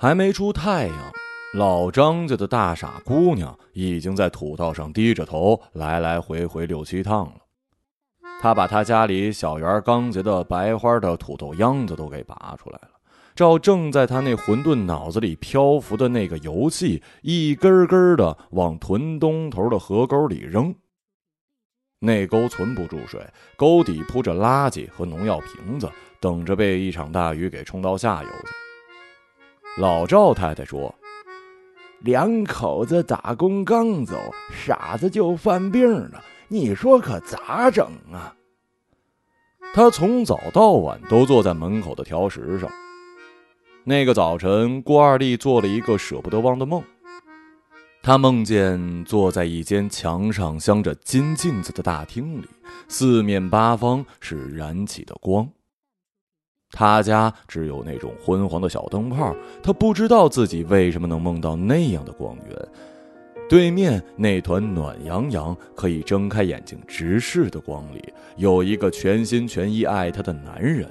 [0.00, 1.12] 还没出太阳，
[1.54, 7.40] 老张家的大傻姑娘已经在土道上低着头来来回回六七趟了。
[8.40, 12.90] 他把他家里小园刚结的白花的土豆秧子都给拔出来了，
[13.34, 20.72] 照正在他那混沌脑子里漂浮的那个油气，一根根的往屯东头的河沟里扔。
[21.98, 23.20] 那沟存不住水，
[23.56, 25.90] 沟底铺着垃圾和农药瓶子，
[26.20, 28.67] 等着被一场大雨给冲到下游去。
[29.78, 30.92] 老赵太太说
[32.02, 34.16] ：“两口子打工刚走，
[34.52, 38.34] 傻子就犯病了。”你说可咋整啊？
[39.72, 42.68] 他从早到晚都坐在门口的条石上。
[43.84, 46.82] 那个早晨，郭二弟做了一个舍不得忘的梦。
[48.02, 52.48] 他梦见坐在一间墙上镶着金镜子的大厅里，
[52.88, 55.48] 四面八方是燃起的光。
[56.70, 62.68] 他家只有那种昏黄的小灯泡，他不知道自己为什么能梦到那样的光源。
[63.48, 70.86] 对面那团暖洋洋、可以睁开眼睛直视的光里，有一个全心全意爱她的男人。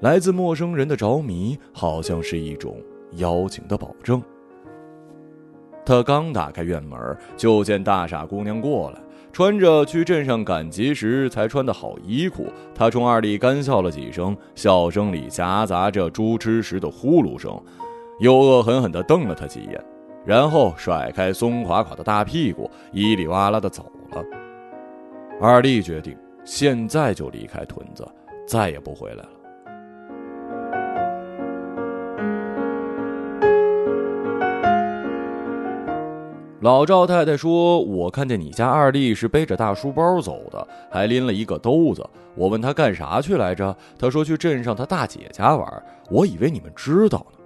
[0.00, 4.20] 来自陌生人的着迷，好像是一种邀请的保证。
[5.84, 9.00] 他刚打开院门，就见大傻姑娘过来，
[9.32, 12.46] 穿着去镇上赶集时才穿的好衣裤。
[12.74, 17.58] 他冲二弟干笑了几声，笑声里夹杂着猪吃食的呼噜声，
[18.20, 19.82] 又恶狠狠地瞪了他几眼。
[20.24, 24.22] 然后甩开松垮垮的大屁股，咿里哇啦的走了。
[25.40, 28.06] 二弟决定现在就离开屯子，
[28.46, 29.28] 再也不回来了。
[36.62, 42.08] 老赵太太说：“我看见你家二弟是背着大书包走的，还拎了一个兜子。
[42.36, 45.82] 我问他干啥去来着，他说去镇上他大姐家玩。
[46.08, 47.38] 我以为你们知道呢。”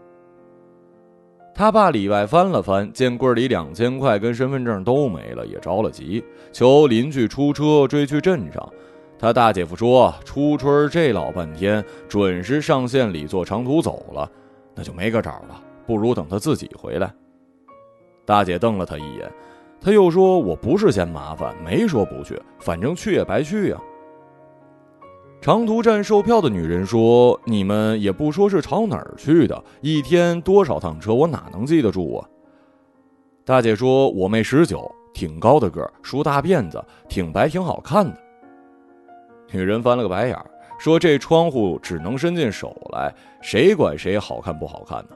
[1.54, 8.70] 他爸里外翻了翻，见柜里两千块跟身份证都没了，也着了急，求邻居出车追去镇上。
[9.18, 14.30] 他大姐夫说：“初春这老半天，准是上县里坐长途走了，
[14.74, 17.10] 那就没个找了，不如等他自己回来。”
[18.26, 19.32] 大姐瞪了他一眼，
[19.80, 23.80] 他又说：“我不是嫌麻烦，没说不去，反正去也白去呀。”
[25.40, 32.28] 长途站售票的女人说：“你们也不说是朝哪儿去的，一天多少趟车，我哪能记得住啊？”
[33.46, 38.18] 大姐说：“我妹十九，挺高的个，梳大辫子，挺白，挺好看的。”
[39.52, 40.36] 女人翻了个白眼
[40.80, 45.10] 说：“这窗户只能伸进手来，谁管谁好看不好看呢？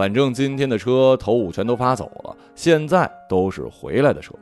[0.00, 4.34] 反正今天的车头五全都发走了，现在都是回来的车。”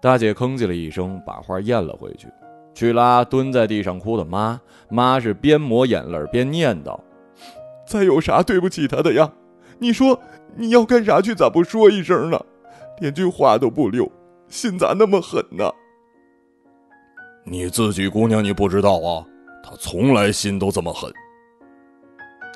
[0.00, 2.26] 大姐吭叽了一声，把话咽了回去。
[2.72, 4.58] 去拉蹲在地上哭的妈，
[4.88, 6.98] 妈是边抹眼泪边念叨
[7.86, 9.30] ：“再有啥对不起他的呀？
[9.78, 10.18] 你说
[10.56, 12.42] 你要干啥去，咋不说一声呢？
[13.00, 14.10] 连句话都不留，
[14.48, 15.70] 心咋那么狠呢？”
[17.44, 19.22] 你自己姑娘你不知道啊？
[19.62, 21.12] 她从来心都这么狠。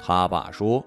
[0.03, 0.83] 他爸说：“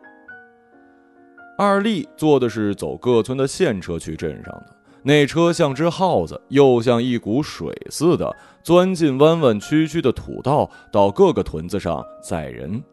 [1.57, 4.75] 二力坐的是走各村的县车去镇上的。”
[5.07, 12.83] 那车像只耗子，又像一股水似的钻进弯弯曲曲的土道，到各个屯子上载人，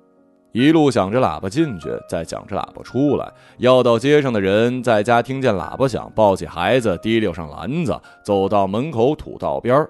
[0.52, 3.32] 一路响着喇叭进去，再响着喇叭出来。
[3.56, 9.88] 要到街上的人在家听见喇叭响，抱起孩子，提溜上篮子，走到门口土道边儿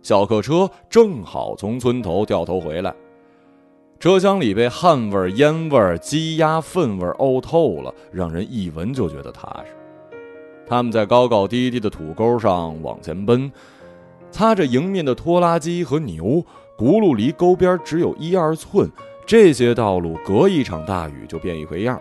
[0.00, 2.94] 小客车正好从村头掉头回来，
[4.04, 9.72] 车厢里被汗味、烟味、鸡鸭粪味沤透了，让人一闻就觉得踏实。
[10.66, 13.50] 他们在高高低低的土沟上往前奔，
[14.30, 16.44] 擦着迎面的拖拉机和牛，
[16.76, 18.92] 轱辘离沟边只有一二寸。
[19.24, 21.98] 这些道路隔一场大雨就变一回样，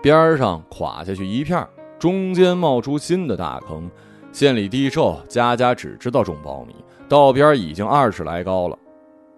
[0.00, 1.66] 边上垮下去一片，
[1.98, 3.90] 中间冒出新的大坑。
[4.30, 6.72] 县里地瘦，家家只知道种苞米，
[7.08, 8.78] 道边已经二尺来高了。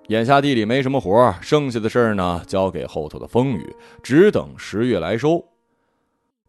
[0.09, 5.43] 眼下地里没什么活，剩下的事儿呢，交给后头的风雨，只等十月来收。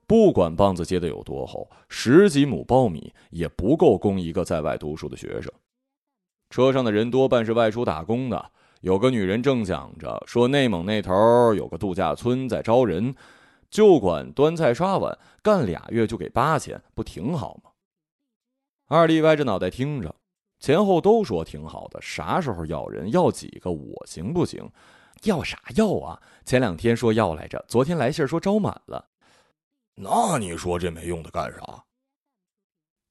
[0.06, 5.50] 不管棒子结的有多厚，十几亩苞米也不够供一个在外读书的学生。
[6.50, 8.52] 车上的人多半是外出打工的。
[8.82, 13.16] 有个女人正讲着，说内蒙那头有个度假村在招人，
[13.72, 17.72] 就管端菜刷碗，干俩月就给八千，不挺好吗？
[18.88, 20.14] 二弟歪着脑袋听着，
[20.66, 22.02] 前后都说挺好的。
[22.02, 23.12] 啥时候要人？
[23.12, 23.70] 要几个？
[23.72, 24.68] 我行不行？
[25.22, 26.20] 要啥要啊？
[26.44, 29.08] 前两天说要来着，昨天来信说招满了。
[29.94, 31.84] 那你说这没用的干啥？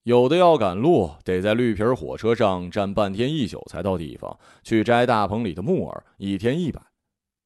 [0.03, 6.83] 有的要赶路，得在绿皮火车上站半天一宿才到地方去摘大棚里的木耳，一天一百，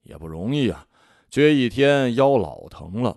[0.05, 0.87] 也不容易啊。
[1.31, 3.15] 撅一天腰老疼了。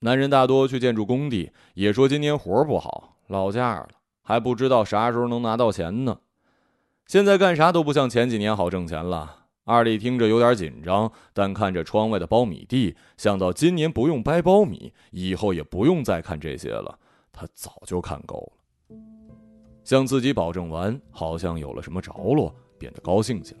[0.00, 3.88] 男人大多去建筑工地，也说今年活不好，落价了，
[4.24, 6.18] 还不知道啥时候能拿到钱呢。
[7.06, 9.44] 现在干啥都不像前几年好挣钱了。
[9.64, 16.98] 二力听着有点紧张，但看着窗外的苞米地，想到今年不用掰苞米，以后也不用再看这些了，
[17.32, 18.96] 他早就看够了。
[19.84, 23.60] 向自己保证完，好像有了什么着落，变得高兴起来。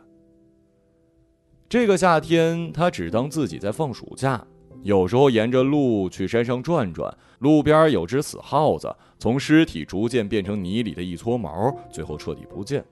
[1.68, 4.46] 这个夏天，他只当自己在放暑假。
[4.84, 12.84] 有时候沿着路去山上转转，路边有只死耗子，从尸体逐渐变成泥里的一撮毛，最后彻底不见。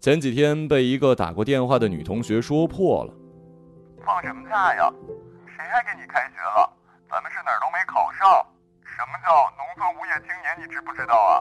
[0.00, 3.14] 前几天被一个打过电话的女同学说破了
[4.04, 4.92] ：“放什么假呀？
[5.46, 6.68] 谁还给你开学了？
[7.08, 8.44] 咱们是哪儿都没考上。
[8.82, 10.58] 什么叫农村无业青年？
[10.58, 11.38] 你知不知道啊？”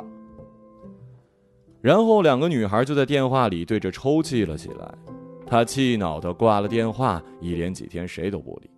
[1.82, 4.88] 然后两个女孩就在电话里对着抽泣了起来。
[5.48, 8.70] 他气恼地挂了电话，一连几天谁都不理。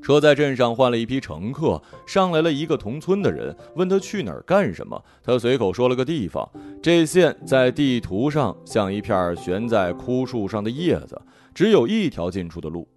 [0.00, 5.00] 车在镇上换了一批乘客，上来了一个同村的人，问他去哪儿干什么。
[5.22, 6.48] 他随口说了个地方，
[6.82, 11.20] 这线在地图上像一片悬在枯树上的叶子，
[11.54, 12.88] 只有一条进出的路。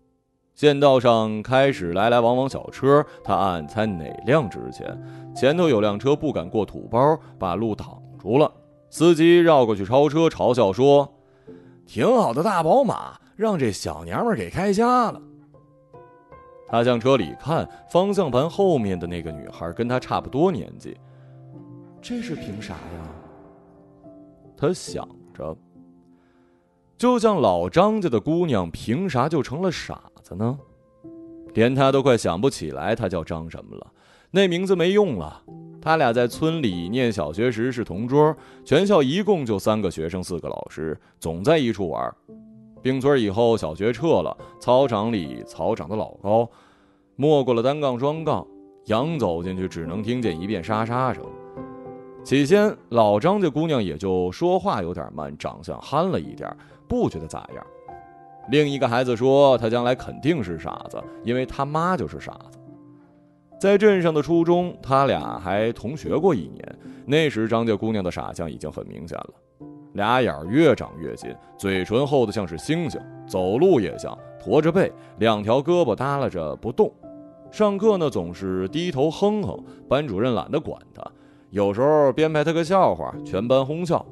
[0.55, 4.97] 县道上开始来来往往小车，他暗猜哪辆值钱。
[5.35, 8.49] 前头有辆车不敢过土包，把路挡住了。
[8.89, 11.11] 司机绕过去超车，嘲笑说。
[11.85, 15.21] 挺好的大宝马，让这小娘们给开瞎了。
[16.75, 20.97] 他向车里看，方向盘后面的那个女孩跟他差不多年纪，
[22.01, 24.09] 这是凭啥呀？
[24.57, 25.55] 他想着，
[26.97, 30.59] 就像老张家的姑娘，凭啥就成了傻子呢？
[31.53, 33.87] 连他都快想不起来他叫张什么了，
[34.29, 35.41] 那名字没用了。
[35.81, 38.35] 他俩在村里念小学时是同桌，
[38.65, 42.13] 全校一共就三个学生，四个老师，总在一处玩。
[42.85, 46.47] 并村以后，小学撤了，操场里草长得老高，
[47.15, 48.45] 没过了单杠双杠，
[48.85, 51.25] 羊走进去只能听见一遍沙沙声。
[52.23, 56.55] 起先，老张家姑娘也就说话有点慢，长相憨了一点，
[56.87, 57.65] 不觉得咋样。
[58.51, 62.59] 另一个孩子说，他将来肯定是傻子，因为他妈就是傻子。
[63.59, 66.79] 在镇上的初中，他俩还同学过一年。
[67.03, 69.33] 那时张家姑娘的傻相已经很明显了，
[69.95, 76.93] 俩眼越长越近，嘴唇厚的像是星星，走路也像驼着背，两条胳膊耷拉着不动。
[77.51, 79.57] 上课呢，总是低头哼哼，
[79.87, 81.01] 班主任懒得管他，
[81.49, 84.05] 有时候编排他个笑话，全班哄笑。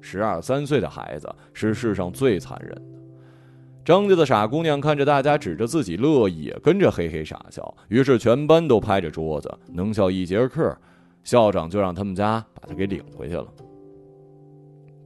[0.00, 2.82] 十二三岁的孩子是世上最残忍的。
[3.84, 7.74] 张家的傻姑娘看着大家指着自己乐，也跟着嘿嘿傻笑。
[7.88, 10.74] 于是全班都拍着桌子，能笑一节课。
[11.24, 13.46] 校长就让他们家把她给领回去了。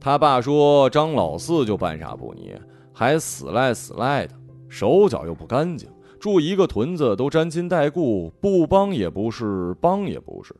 [0.03, 2.61] 他爸说张老四就半傻不捏，
[2.91, 4.35] 还死赖死赖的，
[4.67, 5.89] 手脚又不干净，
[6.19, 10.53] 住一个屯子都沾亲带故，不帮也不是，帮也不是。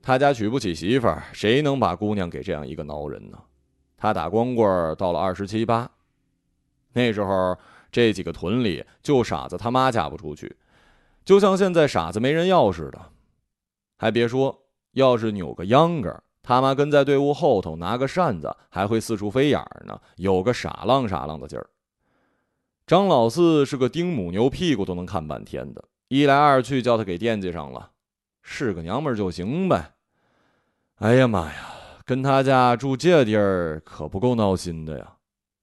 [0.00, 3.36] 他家娶不起媳妇儿，谁能把姑娘给这样一个孬人呢？
[3.96, 5.90] 他打光棍到了二十七八。
[6.92, 7.58] 那时候，
[7.90, 10.54] 这几个屯里就傻子他妈嫁不出去，
[11.24, 13.00] 就像现在傻子没人要似的。
[13.98, 14.56] 还别说，
[14.92, 21.70] 要是扭个秧歌，他妈跟在队伍后头，拿个扇子，还会四处飞眼儿呢，有个傻浪傻浪的劲儿。
[22.88, 27.90] 张老四是个丁母牛屁股都能看半天的，一来二去叫他给惦记上了，
[28.42, 29.92] 是个娘们就行呗。
[30.96, 31.54] 哎呀妈呀，
[32.04, 35.12] 跟他家住这地儿可不够闹心的呀。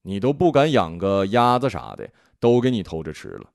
[0.00, 2.08] 你都不敢养个鸭子啥的，
[2.40, 3.50] 都给你偷着吃了。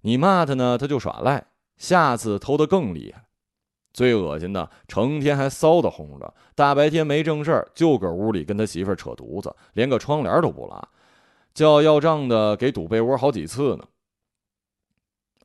[0.00, 3.27] 你骂他呢，他就耍赖，下次偷的更厉害。
[3.92, 10.88] 最恶心的，成天还骚的哄着，大白天没正事儿，就搁屋里跟他媳妇扯犊子，连个窗帘都不拉，
[11.52, 13.84] 叫要账的给堵被窝好几次呢。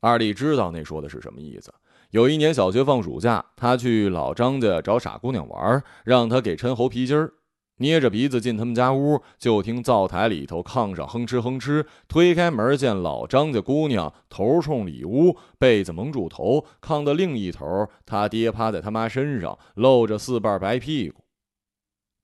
[0.00, 1.72] 二弟知道那说的是什么意思。
[2.10, 7.32] 有一年小学放暑假，他去老张家找傻姑娘玩，让她给抻猴皮筋儿。
[7.78, 11.84] 捏着鼻子进他们家屋，就听灶台里头炕上哼哧哼哧。
[12.06, 16.64] 推开门，见老张家姑娘头冲里屋，被子蒙住头。
[16.80, 21.24] 炕的另一头，他爹趴在他妈身上，露着四瓣白屁股。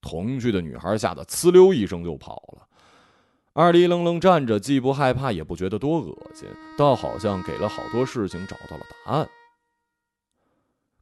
[0.00, 2.66] 同居的女孩吓得呲溜一声就跑了。
[3.52, 9.28] 二弟愣愣站着，既不害怕，也不觉得多恶心，倒好像给了好多事情找到了答案。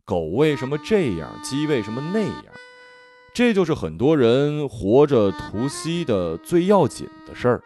[0.06, 1.30] 狗为什么这样？
[1.44, 2.44] 鸡为什么那样？
[3.34, 7.62] 这就是很多人活着图息的最要紧的事儿。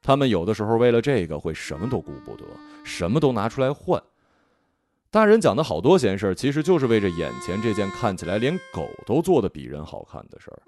[0.00, 2.44] 他们有的时候为了这个会什么都顾不得，
[2.82, 4.02] 什么都拿出来换。
[5.10, 10.62] 大人讲的好多闲事儿，其实就是为着眼前这件看起来连狗都做的比人好看的事儿。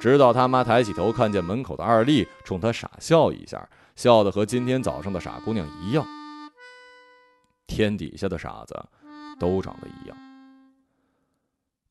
[0.00, 6.04] 直到他妈抬起头看见门口的二丽，冲他傻笑一下，笑得和今天早上的傻姑娘一样。
[7.66, 8.74] 天底下的傻子，
[9.38, 10.23] 都长得一样。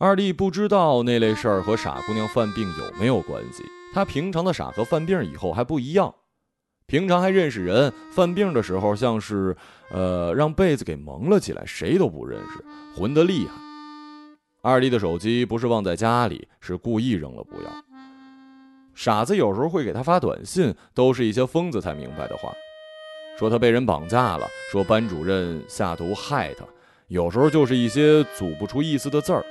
[0.04, 3.64] 二弟不知道那类事儿和傻姑娘犯病有没有关系。
[3.94, 6.14] 他平常的傻和犯病以后还不一样。
[6.88, 9.56] 平常还认识人，犯病的时候像是，
[9.92, 12.62] 呃，让被子给蒙了起来，谁都不认识，
[12.94, 13.54] 混得厉害。
[14.62, 17.70] 二弟的手机不是忘在家里，是故意扔了不要。
[18.94, 22.52] 傻子有时候会给他发短信，都是一些疯子才明白的话，
[23.40, 26.66] 说他被人绑架了，说班主任下毒害他，
[27.08, 29.46] 有时候就是一些组不出意思的字儿。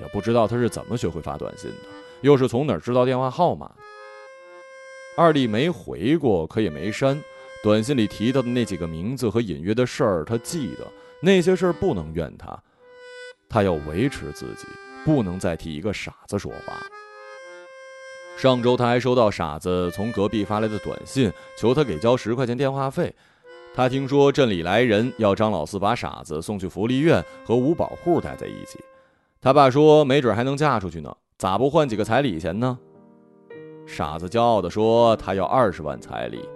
[0.00, 1.88] 也不知道他是怎么学会发短信的，
[2.20, 3.74] 又是从哪儿知道电话号码的。
[5.16, 7.22] 二弟没回过，可也没删。
[7.62, 10.86] 短信里提到的那几个名字和隐约的事儿，他记得。
[11.20, 12.60] 那些事儿不能怨他，
[13.48, 14.66] 他要维持自己，
[15.04, 16.74] 不能再替一个傻子说话。
[18.36, 23.14] 上周他还收到傻子从隔壁发来的短信，求他给交十块钱电话费。
[23.74, 28.78] 他听说镇里来人，要张老四把傻子送去福利院和五保户待在一起。
[29.44, 32.78] 他爸说，没准还能嫁出去呢，咋不换几个彩礼钱呢？
[33.84, 36.48] 傻子骄傲地说：“他要二十万彩礼。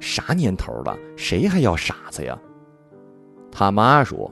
[0.00, 2.36] 啥年头了，谁还要傻子呀？”
[3.48, 4.28] 他妈说：“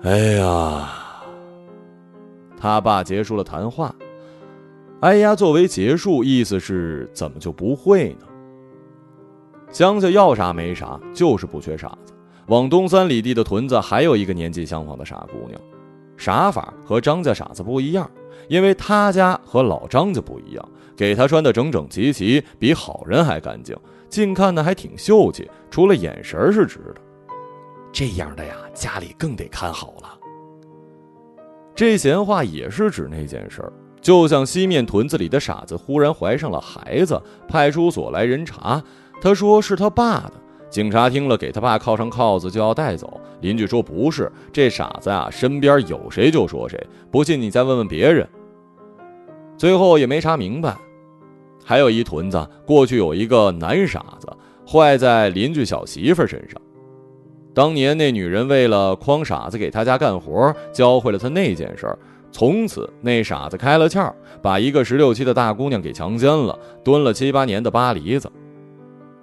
[0.00, 0.88] 哎呀。”
[2.56, 3.94] 他爸结束了谈话。
[5.00, 8.26] 哎呀，作为结束，意思是怎么就不会呢？
[9.70, 12.09] 乡下要啥没啥，就是不缺傻子。
[12.50, 15.60] 往东三里地的屯子还有一个年纪相仿的傻姑娘，
[16.16, 18.10] 傻法和张家傻子不一样。
[18.48, 23.76] 因为他家和老张家不一样，给他穿的整整齐齐，比好人还干净，
[24.08, 26.96] 近看呢还挺秀气，除了眼神是直的。
[27.92, 30.18] 这样的呀，家里更得看好了。
[31.76, 38.82] 这闲话也是指那件事儿，就像西面屯子里的傻子忽然怀上了孩子，派出所来人查，
[39.22, 40.32] 他说是他爸的。
[40.70, 43.20] 警察听了，给他爸铐上铐子，就要带走。
[43.40, 48.26] 邻居说不是，这傻子啊，身边有谁就说谁，不信你再问问别人。
[49.58, 50.76] 最后也没查明白。
[51.64, 54.28] 还有一屯子，过去有一个男傻子，
[54.66, 56.60] 坏在邻居小媳妇身上。
[57.52, 61.92] 当年那女人为了诓傻子给他家干活，教会了他那件事。
[62.32, 68.30] 从此那傻子开了窍，把一个十六七的大姑娘给强奸了，蹲了七八年的巴黎子。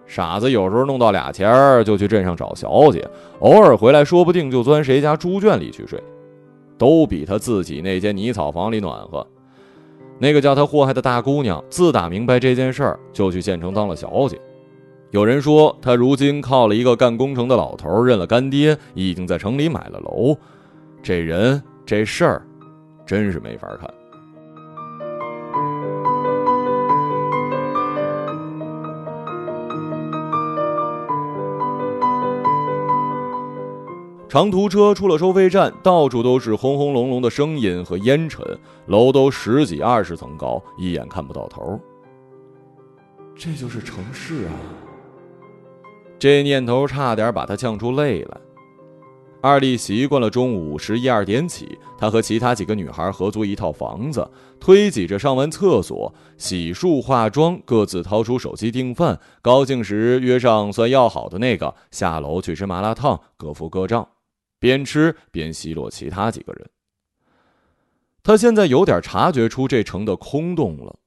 [0.08, 3.06] 傻子有时候弄到俩钱儿，就去镇上找小姐，
[3.40, 6.02] 偶尔回来说不定就钻谁家猪圈里去睡，
[6.78, 9.28] 都比他自己那间泥草房里暖和。
[10.18, 14.40] 那个叫他祸害的大姑娘，自打明白这件事儿，就去县城当了小姐。
[15.12, 20.36] 有人说，他如今靠了一个干工程的老头认了干爹，已经在城里买了楼。
[21.04, 22.42] 这人这事儿，
[23.06, 23.90] 真是没法看。
[34.30, 38.46] 长途车出了收费站，到处都是轰轰隆隆的声音和烟尘，
[38.88, 41.80] 楼都十几二十层高，一眼看不到头。
[43.36, 44.52] 这就是城市啊！
[46.20, 48.38] 这念头差点把他呛出泪来。
[49.40, 54.30] 二丽习惯了中午十一二点起，她和其他几个女孩合租一套房子，
[54.60, 64.06] 推挤着上完厕所、洗漱、化妆，各自掏出手机订饭，高兴时约上算要好的那个下楼去吃麻辣烫，各付各账。
[64.60, 66.70] 边吃边奚落其他几个人。
[68.24, 71.00] 他现在有点察觉出这城的空洞了，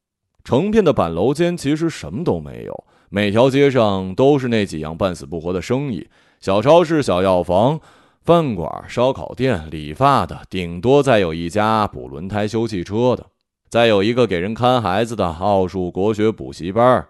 [0.42, 6.08] 成片的板楼间其实什么都没有，每条街上都是那几样半死不活的生意：
[6.40, 7.78] 小超市、小药房、
[8.22, 13.26] 饭馆、烧烤店、理发的，顶多再有一家补轮胎、修汽车的，
[13.68, 17.06] 再有一个给人看孩子的奥数、国学补习班，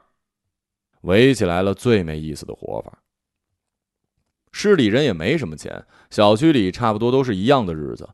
[1.02, 2.98] 围起来了最没意思的活法。
[4.52, 8.08] 市里人也没什么钱，小区里差不多都是一样的日子。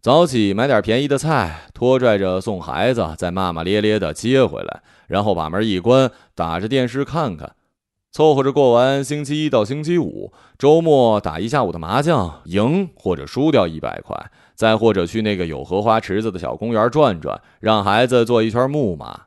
[0.00, 7.56] 早起买点便宜的菜，拖拽着送孩子，再骂骂咧咧的接回来，然后把门一关，打着电视看看，
[8.12, 10.32] 凑合着过完星期一到星期五。
[10.58, 19.22] 周末打一下午的麻将，赢或者输掉一百块，再或者去那个有荷花池子的小公园转转，让孩子坐一圈木马。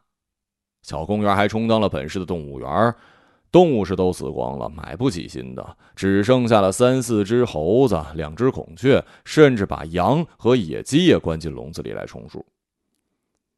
[0.82, 2.96] 小公园还充当了本市的动物园。
[3.52, 12.46] 动物是都死光了，买不起新的，只剩下了三四只猴子、两只孔雀，甚至把羊和野鸡也关进笼子里来充数。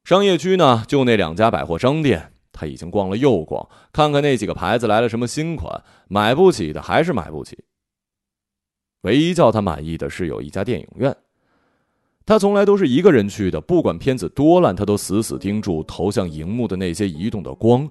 [0.03, 7.63] 商业区呢，就那两家百货商店，他已经逛了又逛，看看那几个牌子来了什么新款，买不起的还是买不起。
[9.01, 11.15] 唯一叫他满意的是有一家电影院。
[12.25, 17.89] 他从来都是一个人去的，不管片子多烂，他都死死盯住投向荧幕的那些移动的光，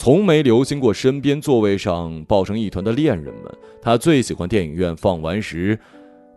[0.00, 3.54] 从没留心过身边座位上抱成一团的恋人们。
[3.82, 5.78] 他最喜欢电影院放完时，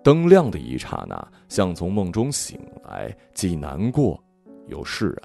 [0.03, 4.21] 灯亮的一刹那，像从梦中醒来，既难过
[4.67, 5.17] 又释然。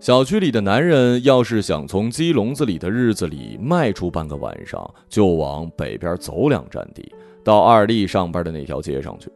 [0.00, 7.10] 小区里的男人要是想从鸡笼子里的日子里迈出半个晚上，就往北边走两站地，
[7.42, 9.30] 到二丽上班的那条街上去。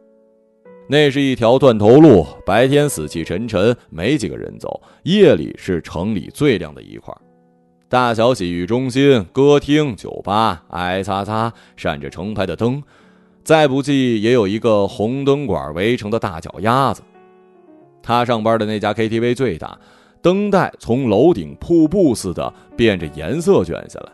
[0.88, 4.68] 那是一条断头路，白天死气沉沉，没几个人走；
[5.02, 7.12] 夜里是城里最亮的一块。
[7.88, 12.80] 大小洗浴中心、歌厅、酒吧，挨擦擦闪着成排的灯，
[13.42, 17.02] 再不济也有一个红灯管围成的大脚丫子。
[18.00, 19.76] 他上班的那家 KTV 最大，
[20.22, 24.12] 灯带从楼顶瀑布似的变着颜色卷下来。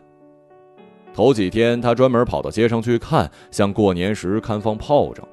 [1.12, 5.28] 头几天他专门跑到街上去看，像过年时看放炮仗。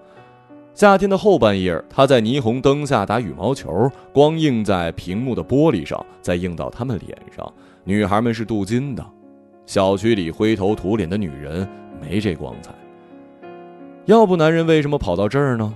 [0.80, 7.46] 夏天的后半夜，他在霓虹灯下打羽毛球，光映在屏幕的玻璃上，再映到他们脸上。
[7.84, 9.06] 女孩们是镀金的，
[9.66, 11.68] 小区里灰头土脸的女人
[12.02, 12.72] 没这光彩。
[14.06, 15.76] 要不男人为什么跑到这儿呢？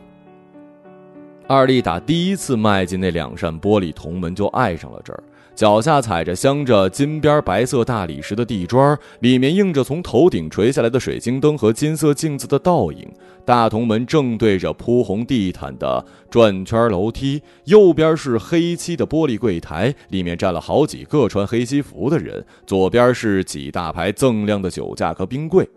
[1.50, 5.22] 二丽打第一次迈进那两扇玻璃铜门，就爱上了这儿。
[5.56, 13.08] 脚下踩着镶着金边白色大理石的地砖，里面映着从头顶垂下来的水晶灯和金色镜子的倒影。
[13.46, 22.44] 大铜门正对着铺红地毯的转圈楼梯，右边是黑漆的玻璃柜台，里面站了好几个穿黑西服的人。
[22.66, 25.70] 左边是几大排锃亮的酒架和冰柜，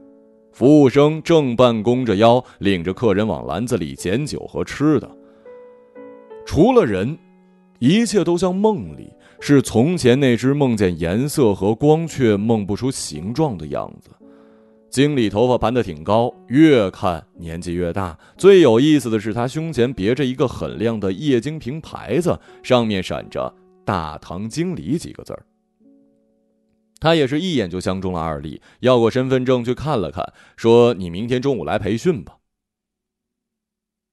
[0.53, 5.11] 服务生正半弓着腰，领着客人往篮子里捡酒和吃的。
[6.47, 7.19] 除了人，
[7.79, 9.13] 一切都像梦里。
[9.39, 14.09] 是从前那只梦见颜色和光却梦不出形状的样子。
[14.89, 18.19] 经理头发盘得挺高，越看年纪越大。
[18.39, 23.55] 最有意思的是，他胸前别着一个很亮的液晶屏牌子，上面闪着
[23.85, 25.45] “大堂经理”几个字儿。
[26.99, 32.39] 他也是一眼就相中了二丽，要过身份证去看了看，说：“你明天中午来培训吧。”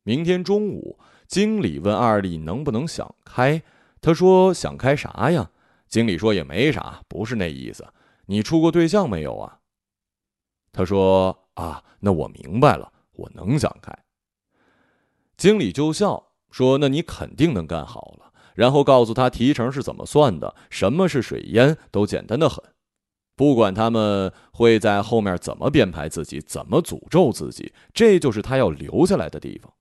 [0.03, 0.99] 明天中午，
[1.33, 3.59] 经理问二丽能不能想开。
[3.99, 5.49] 他说：“想开啥呀？”
[5.89, 7.83] 经理说：“也没啥，不是那意思。
[8.27, 9.57] 你处过对象没有啊？”
[10.71, 13.91] 他说：“啊，那我明白了，我能想开。”
[15.35, 22.63] 经理就笑说：“那你肯定能干好了。”然后告诉他提成是怎么算的，什么是水烟，都简单的很。
[23.35, 29.73] 不管他们会在后面怎么编排自己，怎么诅咒自己，这就是他要留下来的地方。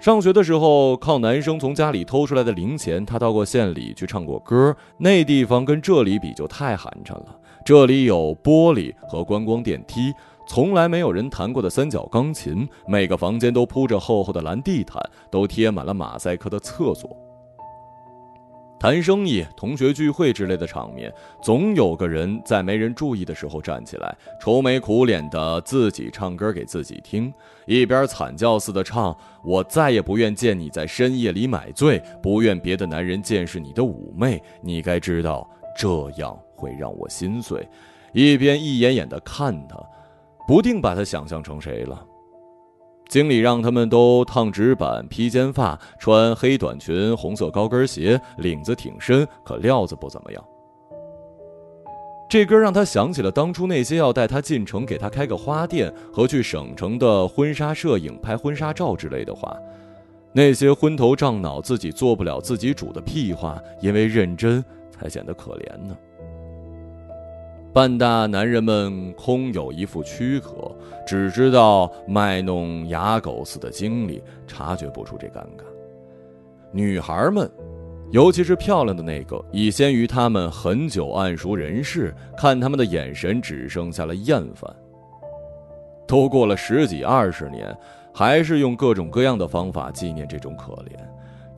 [0.00, 4.74] 上学的时候，靠男生从家里偷出来的零钱，他到过县里去唱过歌。
[4.96, 7.36] 那地方跟这里比就太寒碜了。
[7.64, 10.12] 这里有玻璃和观光电梯，
[10.46, 17.27] 从来没有人弹过的三角钢琴，每个房间都铺着厚厚的蓝地毯，都贴满了马赛克的厕所。
[18.78, 21.12] 谈生意、同学聚会之类的场面，
[21.42, 27.32] 总有个人在没人注意的时候站起来，愁眉苦脸的自己唱歌给自己听，
[27.66, 35.88] 一边惨叫似的唱：“我再也不愿见你在深夜里买醉，不愿别的男人见识你的妩媚，你该知道这
[36.18, 37.68] 样会让我心碎。”
[38.14, 39.76] 一边一眼眼的看他，
[40.46, 42.06] 不定把他想象成谁了。
[43.08, 50.44] 经理让他们都烫直板、披肩发、穿黑短裙、红色高跟鞋，领子挺深，可料子不怎么样。
[52.28, 59.56] 这歌让他想起了当初那些要带他进城、给他开个花店和去省城的婚纱摄影拍婚纱照之类的话，
[60.34, 65.96] 那些昏头胀脑、自己做不了自己主的屁话，因为认真才显得可怜呢。
[67.72, 70.74] 半大男人们空有一副躯壳，
[71.06, 75.62] 只知道卖弄哑狗似的经历，察觉不出这尴尬。
[76.72, 77.48] 女孩们，
[78.10, 84.74] 尤其是漂亮的那个，已先于他们很久，暗熟人世，看他们的眼神只剩下了厌烦。
[86.06, 87.76] 都过了十几二十年，
[88.14, 90.98] 还是用各种各样的方法纪念这种可怜。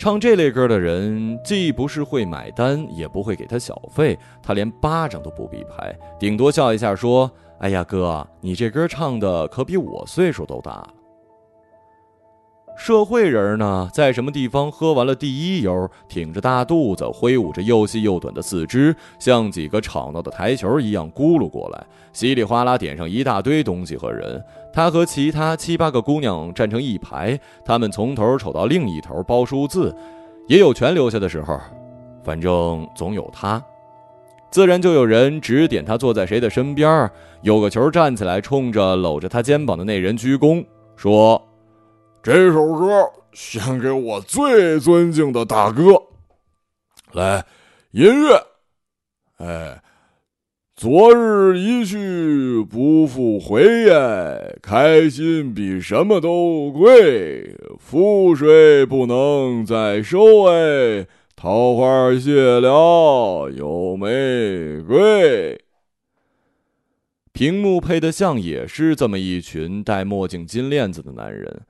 [0.01, 10.89] 唱这类歌的人，既不是会买单，也不会给他小费，他连巴掌都不必拍，顶多笑一下说：“哎呀，哥，你这歌唱的可比我岁数都大了。”
[12.81, 24.43] 社会人呢，在什么地方喝完了第一油，挺着大肚子，挥舞着又细又短的四肢，像几个吵闹的台球一样咕噜过来，稀里哗啦点上一大堆东西和人。
[24.73, 29.95] 他和其他七八个姑娘站成一排，他们从头瞅到另一头包数字，
[30.49, 31.61] 也有全留下的时候，
[32.25, 33.62] 反正总有他。
[34.51, 37.11] 自然就有人指点他坐在谁的身边。
[37.43, 40.64] 有个球站起来，冲着搂着他肩膀的那人鞠躬，
[40.97, 41.40] 说
[42.22, 46.02] ：“这首歌献给我最尊敬的大哥。
[47.12, 47.44] 来，
[47.92, 48.46] 音乐。
[49.38, 49.83] 哎。”
[50.80, 57.54] 昨日一去不复回耶，开心比什么都贵。
[57.78, 61.06] 覆水不能再收哎，
[61.37, 65.62] 桃花谢了有玫瑰。
[67.35, 71.61] 屏幕配的像也是这么一群戴墨镜、金链子的男人，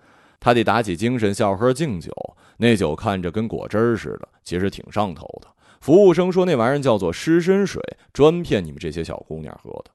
[0.41, 2.11] 他得打起精神笑喝敬酒，
[2.57, 5.49] 那酒看着跟果汁似的，其实挺上头的。
[5.81, 7.81] 服务生说：“那玩意儿叫做湿身水，
[8.13, 9.91] 专骗你们这些小姑娘喝的。”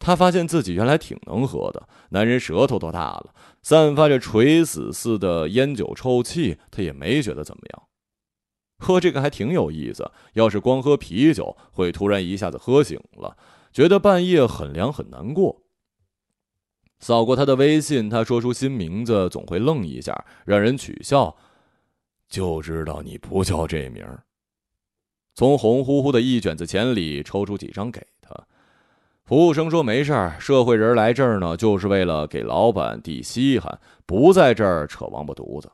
[0.00, 7.82] 他发现自己原来挺能喝的，男人舌头都大了，散发着垂死似的烟酒臭气，他也没觉得怎么样。
[8.78, 13.36] 喝这个还挺有意思，要是光喝啤酒，会突然一下子喝醒了，
[13.72, 15.63] 觉得半夜很凉很难过。
[17.04, 21.36] 扫过他的微信，他说出新名字总会愣一下，让人取笑，
[22.30, 24.24] 就知道你不叫这名儿。
[25.34, 28.34] 从红乎乎的一卷子钱里抽出几张给他，
[29.26, 35.70] 服务生说：“没事儿，社会人来这儿呢，就是为了给老板递稀罕，不在这儿扯王八犊子。”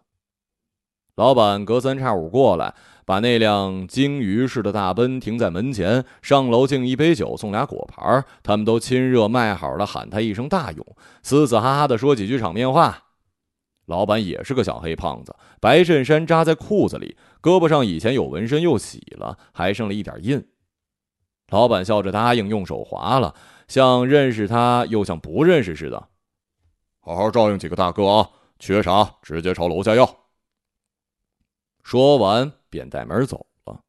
[1.20, 13.02] 老板隔三差五过来，把那辆鲸鱼式的大奔停在门前，上楼敬一杯酒，送俩果盘他们都亲热卖好了，喊他一声大勇，嘶嘶哈哈的说几句场面话。
[13.84, 20.42] 老板也是个小黑胖子，白衬衫扎在裤子里，胳膊上以前有纹身，又洗了，还剩了一点印。
[21.50, 23.34] 老板笑着答应，用手划了，
[23.68, 26.02] 像认识他又像不认识似的。
[26.98, 30.19] 好好照应几个大哥啊，缺啥直接朝楼下要。
[31.82, 33.80] 说完便带门走了。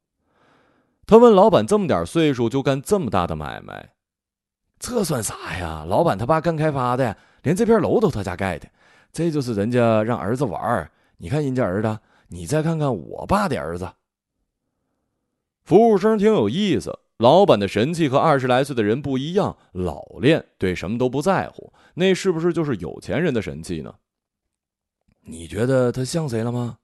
[1.06, 3.94] 他问老板：“这么点岁数就干这么大的买卖，
[4.80, 5.86] 这算啥呀？
[5.88, 8.68] 老板他爸干开发的，连这片楼都他家盖的。”
[9.14, 12.00] 这就是人家让儿子玩你看人家儿子，
[12.30, 13.92] 你再看看我爸的儿子。
[15.64, 21.74] 服务生挺有意思，老板的神气和二十来岁的人不一样，老练，对什么都不在乎。
[21.94, 23.94] 那是不是就是有钱人的神气呢？
[25.24, 26.78] 你觉得他像谁了吗？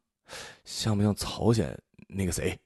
[0.63, 1.77] 像不像朝鲜
[2.09, 2.59] 那个谁？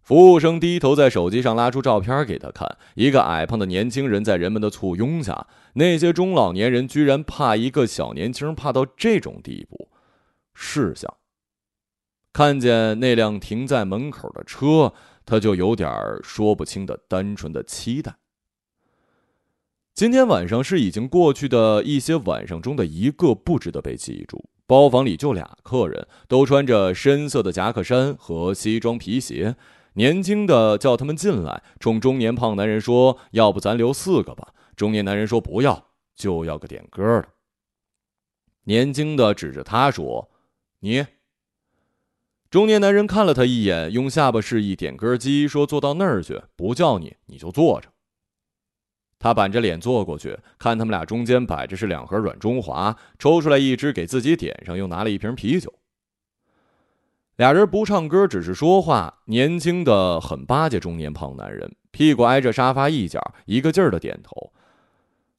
[0.00, 9.90] 服务生低头在手机上拉出照片给他看，一个矮胖的年轻人在人们的簇拥下，那些中老年人居然怕一个小年轻，怕到这种地步。
[10.54, 11.14] 试想，
[12.32, 14.94] 看见那辆停在门口的车，
[15.26, 15.90] 他就有点
[16.22, 18.16] 说不清的单纯的期待。
[19.94, 24.48] 今天晚上是已经过去的一些晚上中的一个，不值得被记住。
[24.68, 29.56] 包房里就俩客人，都穿着深色的夹克衫和西装皮鞋。
[29.94, 37.28] 年轻的叫他们进来，冲中年胖男人说：“要不咱留四个吧？”中年男人说：“不要，就要个点歌的。”
[38.64, 40.28] 年轻的指着他说
[40.80, 41.06] ：“你。”
[42.50, 47.88] 中年男人看了他一眼，用下巴示意点歌机，说：“坐到那儿去，不叫你，你就坐着。”
[49.18, 55.72] 他板着脸坐过去，看他们俩中间摆着是两盒软中华，抽出来一支给自己点上，又拿了一瓶啤酒。
[57.36, 59.20] 俩人不唱歌，只是说话。
[59.26, 64.52] 年轻的很巴结中年胖男人，屁股挨着沙发一角，一个劲儿的点头。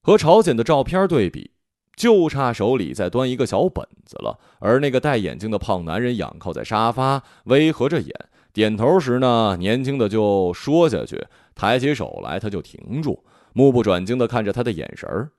[0.02, 1.52] 和朝鲜的照片对比，
[1.96, 4.40] 就差手里再端一个小本子了。
[4.60, 8.14] 而那个戴眼镜的胖男人仰靠在沙发，微合着眼，
[8.54, 11.18] 点头时呢，年轻的就说下去；
[11.54, 13.22] 抬起手来，他就停住，
[13.54, 15.32] 目不转睛的看着他的眼神儿。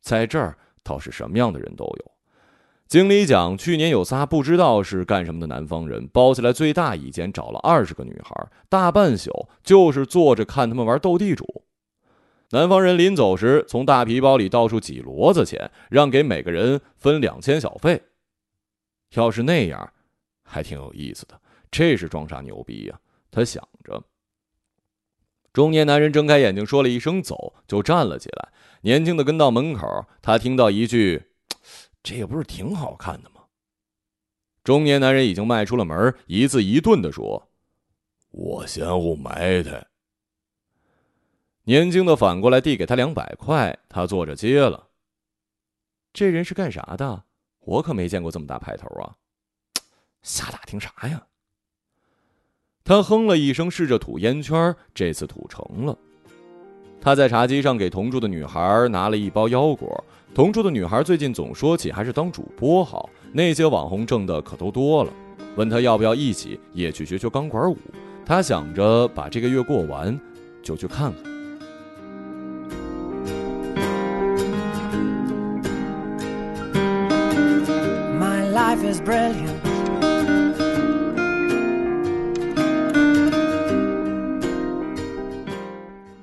[0.00, 2.12] 在这儿，倒是什么样的人都有。
[2.86, 9.30] 经理讲，去年有仨不知道是干什么的南方人，包起来最大一间，找了二十个女孩，大半宿
[9.62, 11.64] 就是坐着看他们玩斗地主。
[12.50, 18.02] 南方人临走时，从大皮包里倒出几骡子钱，让给每个人分两千小费。
[19.10, 19.92] 要是那样，
[20.42, 21.38] 还挺有意思的。
[21.70, 22.98] 这是装啥牛逼呀？
[23.30, 24.02] 他想着。
[25.52, 28.48] 中年男人睁开眼睛，说了一声“走”，就站了起来。
[28.82, 31.30] 年轻的跟到门口，他听到一句。
[32.02, 33.42] 这也不是挺好看的吗？
[34.62, 37.50] 中年男人已经迈出了门，一字一顿的说
[38.30, 39.86] ：“我嫌乎埋汰。”
[41.64, 44.88] 年轻的反过来递给他两百块，他坐着接了。
[46.12, 47.24] 这人是干啥的？
[47.60, 49.16] 我可没见过这么大派头啊！
[50.22, 51.26] 瞎打听啥呀？
[52.88, 55.94] 他哼了一声，试着吐烟圈，这次吐成了。
[56.98, 60.02] 他在茶几上给同住的女孩拿了一包腰果。
[60.34, 65.12] 同住的女孩最近总说起还是当主播好，那些网红挣的可都多了。
[65.54, 67.76] 问他要不要一起也去学学钢管舞，
[68.24, 70.18] 他想着把这个月过完，
[70.62, 71.22] 就去看看。
[78.18, 79.67] My life is brilliant.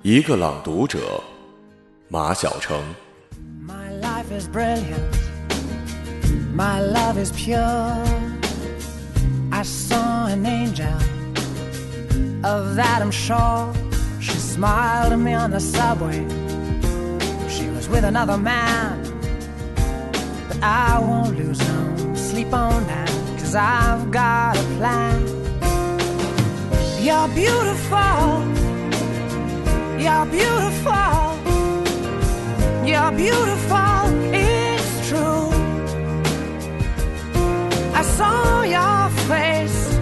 [0.04, 1.22] 一个朗读者，
[2.08, 2.80] 马晓成。
[3.66, 5.14] My life is brilliant.
[6.54, 7.60] My love is pure.
[9.52, 10.86] I saw an angel.
[12.42, 13.72] Of that I'm sure.
[14.20, 16.24] She smiled at me on the subway.
[17.48, 18.98] She was with another man.
[20.48, 23.10] But I won't lose no sleep on that.
[23.38, 25.26] Cause I've got a plan.
[27.02, 28.53] You're beautiful.
[30.05, 31.19] You're beautiful.
[32.85, 35.49] You're beautiful, it's true.
[37.91, 39.95] I saw your face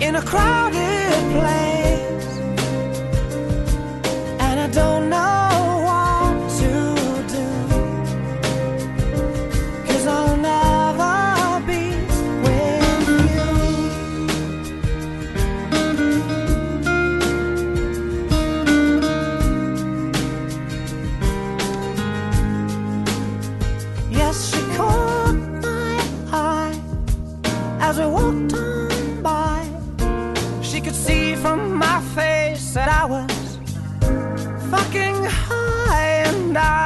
[0.00, 1.65] in a crowded place,
[35.24, 36.85] high, and I